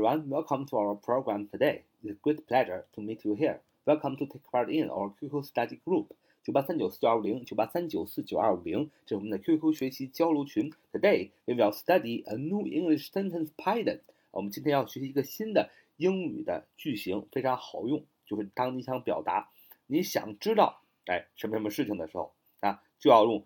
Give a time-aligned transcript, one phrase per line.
[0.00, 0.30] everyone.
[0.30, 1.84] Welcome to our program today.
[2.02, 3.60] It's a great pleasure to meet you here.
[3.84, 6.06] Welcome to take part in our QQ study group.
[6.42, 10.72] 九八三九四九二五零，九八三九四九二五零，这是我们的 QQ 学习交流群。
[10.90, 14.00] Today we will study a new English sentence pattern.
[14.30, 15.68] 我们今天要学习一个新的
[15.98, 18.02] 英语的句型，非常好用。
[18.24, 19.50] 就是当你想表达
[19.86, 23.44] 你想知道哎什么什么事情的时候啊，就要用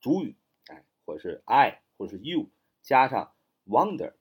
[0.00, 0.34] 主语
[0.68, 2.46] 哎，或者是 I 或者是 you
[2.80, 3.32] 加上
[3.68, 4.14] wonder。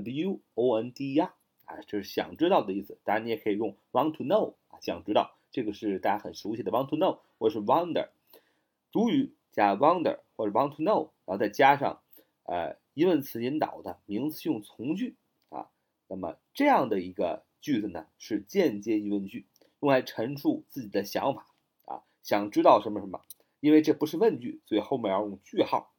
[0.00, 1.32] W O N D E R
[1.64, 2.98] 啊，这是想知道的意思。
[3.04, 8.08] 当然，你也可以用 want to know 啊，想知道，这个是大家很熟悉的 want to know 或者是 wonder。
[8.90, 12.00] 主语加 wonder 或者 want to know，然后再加上
[12.44, 15.16] 呃疑问词引导的名词性从句
[15.50, 15.68] 啊，
[16.06, 19.46] 那么这样的一个句子呢是间接疑问句，
[19.80, 21.46] 用来陈述自己的想法
[21.84, 23.22] 啊，想知道什么什么。
[23.60, 25.92] 因为这不是问句，所以后面要用句号。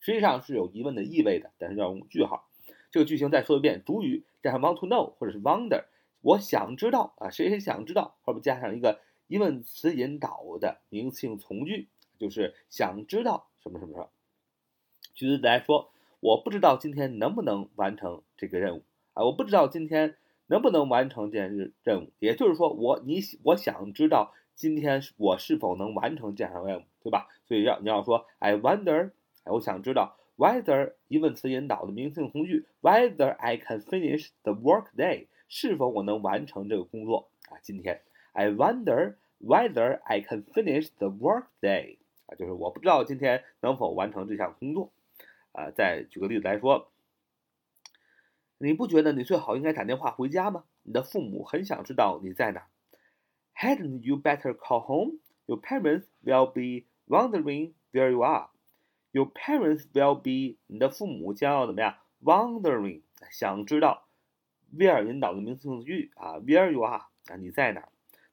[0.00, 2.49] 实际上是有疑问的意味的，但是要用句号。
[2.90, 5.84] 这个句型再说一遍，主语加上 want to know 或者是 wonder，
[6.22, 14.10] 我想知道啊，谁谁想知道，后边加上一个疑问词引导的名词性从句，就是想知道什么什么什么。
[15.14, 18.82] 举例来说，我不知道今天能不能完成这个任务
[19.14, 27.28] 啊，我不知道今天能不能完成这件事任务，也就是说，我你我想知道今天我是否能完成这项任务，对吧？
[27.46, 29.12] 所以要你要说 I wonder，
[29.44, 30.16] 哎，我想知道。
[30.40, 37.60] Whether 疑问词引导的名词性从句，Whether I can finish the work day，是否我能完成这个工作啊？
[37.60, 38.00] 今天
[38.32, 44.90] ，I wonder whether I can finish the work day，啊，就是我不知道今天能否完成这项工作
[45.52, 45.70] 啊。
[45.72, 46.90] 再举个例子来说，
[48.56, 50.64] 你不觉得你最好应该打电话回家吗？
[50.84, 52.66] 你的父母很想知道你在哪。
[53.54, 55.18] Hadn't you better call home?
[55.44, 58.48] Your parents will be wondering where you are.
[59.12, 64.06] Your parents will be 你的父母将要怎么样？Wondering 想知道
[64.72, 67.88] ，where 引导的名词从句啊，where you are 啊你在哪？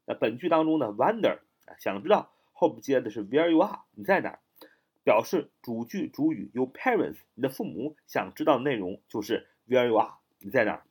[0.06, 4.40] 那本句当中呢，wonder 啊想知道，后边接的是 where you are 你在哪？
[5.04, 10.84] 表示主句主语 your parents 你的父母想知道的内容就是 where you are 你在哪？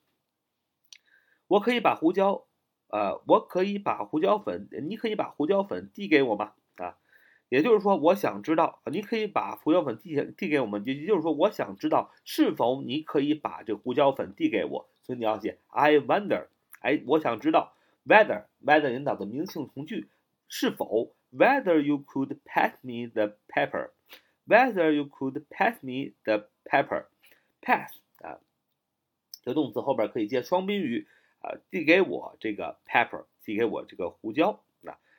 [1.46, 2.46] 我可以把胡椒，
[2.88, 6.54] 呃，我可以把胡椒粉，你可以把胡椒粉递给我吗？
[6.76, 6.98] 啊？
[7.48, 10.82] 也就是说，我想知道，你可以把胡椒粉递递给我们。
[10.84, 14.88] 也就是说，我想知道是否你可以把这胡椒粉递给我。
[15.02, 16.48] 所以你要写 I wonder，
[16.80, 20.08] 哎，我想知道 whether whether 引导的名词性从句
[20.48, 28.40] 是否 whether you could pass me the pepper，whether you could pass me the pepper，pass 啊，
[29.42, 31.06] 这个动词后边可以接双宾语
[31.40, 34.60] 啊，递给我这个 pepper，递给我这个胡椒。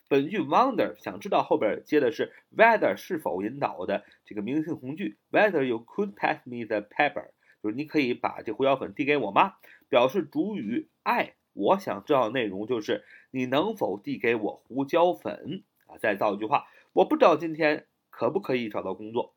[0.09, 7.31] 本句 wonder 想知道后边接的是 whether 是否引导的这个名词性从句 whether you could pass me the pepper，
[7.61, 9.55] 就是你可以把这胡椒粉递给我吗？
[9.89, 15.97] 表示主语 I 我想知道的内容就是你能否递给我胡椒粉啊？
[15.99, 19.33] 再造一句话，我不知道今天可不可以找到工作，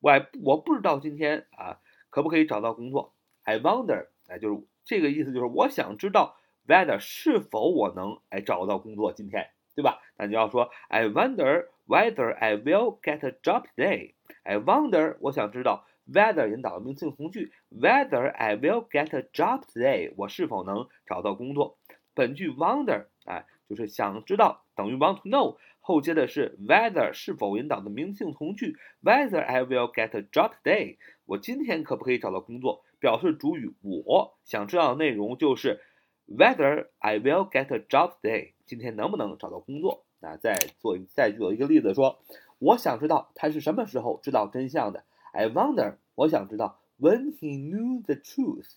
[0.00, 0.12] 我
[0.42, 3.12] 我不知道今天啊可不可以找到工作
[3.42, 9.50] ？I wonder，哎，就是这个意思，就是我想知道 whether 是否我能哎找到工作今天。
[9.76, 9.98] 对吧？
[10.16, 14.14] 那就要说，I wonder whether I will get a job today.
[14.42, 21.78] I wonder，我想知道 whether 引导的名词性从句，whether I will get a job today，我是否能找到工作？
[22.14, 32.84] 本句 wonder，哎，就是想知道等于 want to know，后接的是 whether 是否引导的名词性从句，whether I will get a job today，我今天可不可以找到工作？
[33.00, 35.80] 表示主语我想知道的内容就是。
[36.26, 40.04] Whether I will get a job today，今天能不能找到工作？
[40.20, 42.18] 那再做再举一个例子说，
[42.58, 45.04] 我想知道他是什么时候知道真相的。
[45.32, 48.72] I wonder，我想知道 when he knew the truth。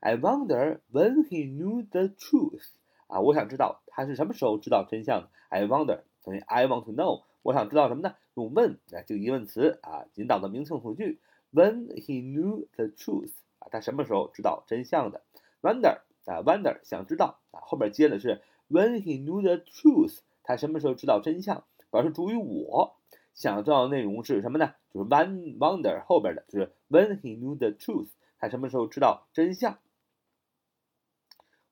[0.00, 2.70] I wonder when he knew the truth。
[3.08, 5.28] 啊，我想知道他是什么时候知道真相的。
[5.50, 8.14] I wonder 等于 I want to know，我想知道什么呢？
[8.34, 11.20] 用 when 啊这个疑问词啊引导的名词从句。
[11.52, 15.20] When he knew the truth，啊，他什么时候知道真相的
[15.60, 15.98] ？Wonder。
[16.26, 21.64] 啊，wonder 想知道啊，后面接的是 when he knew the truth，他什么时候知道真相？
[21.90, 22.96] 表示主语我
[23.32, 24.74] 想知道的内容是什么呢？
[24.92, 28.08] 就是 when wonder 后边的，就是 when he knew the truth，
[28.38, 29.78] 他什么时候知道真相？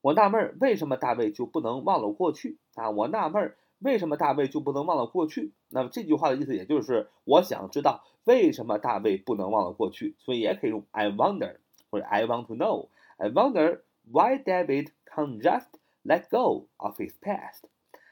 [0.00, 2.90] 我纳闷儿为什么大卫就不能忘了过去啊？
[2.90, 5.52] 我纳闷儿为什么大卫就不能忘了过去？
[5.70, 11.56] 那么这句话的意思也就是我想知道为什么大卫不能忘了过去，所以也可以用 I wonder
[11.90, 12.88] 或者 I want to know。
[13.16, 13.80] I wonder。
[14.09, 15.67] why David can't just
[16.03, 17.65] let go of his past.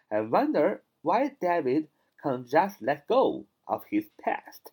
[0.10, 1.88] I wonder why David
[2.22, 4.72] can't just let go of his past.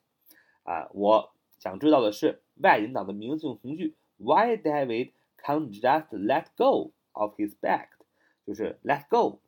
[0.65, 7.89] 啊，我想知道的是 why 引导的名词性从句 why David can't just let go of his bag，
[8.47, 9.41] 就是 let go，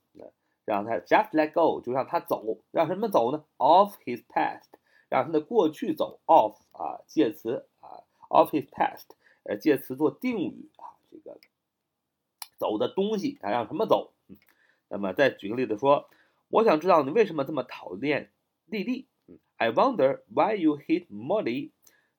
[0.64, 3.44] 让他 just let go，就让他走，让什么走呢？
[3.56, 4.68] of his past，
[5.08, 6.20] 让他的过去走。
[6.26, 9.06] of 啊，介词啊，of his past，
[9.44, 10.79] 呃，介词做定语啊，这个
[12.61, 14.13] 走的东西，他让什么走？
[14.87, 16.07] 那么再举个例子说，
[16.49, 18.29] 我想知道你为什么这么讨厌
[18.67, 19.07] 丽丽。
[19.57, 21.71] I wonder why you hate Molly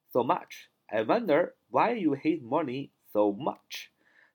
[0.09, 0.65] so much.
[0.87, 3.87] I wonder why you hate Molly so much.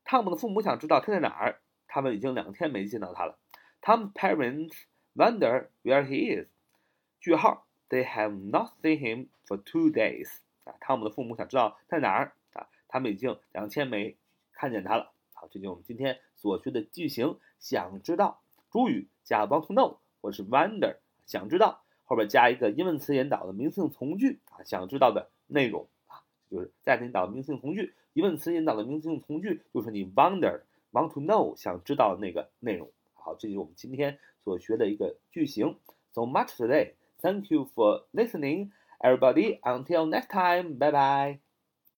[0.02, 3.38] 汤姆的父母想知道他在哪儿，他们已经两天没见到他了。
[3.82, 4.72] Tom's parents
[5.14, 6.49] wonder where he is.
[7.20, 10.31] 句号，They have not seen him for two days.
[10.64, 14.16] 啊，汤姆的父母想知道他在哪儿啊，他们已经两天没
[14.52, 15.12] 看见他了。
[15.40, 17.38] 好，这就是我们今天所学的句型。
[17.61, 18.40] 想知道，
[18.70, 20.96] 主语加 want to know 或者是 wonder，
[21.26, 30.62] 想知道后边加一个疑问词引导的名词性从句啊，想知道的内容啊，就是再引导名词性从句，疑问词引导的名词性从句就是你 wonder
[30.93, 32.90] want to know 想知道的那个内容。
[33.14, 35.76] 好，这就是我们今天所学的一个句型。
[36.12, 36.94] So much today.
[37.20, 38.70] Thank you for listening,
[39.00, 39.61] everybody.
[39.61, 40.79] Until next time.
[40.79, 41.48] Bye bye.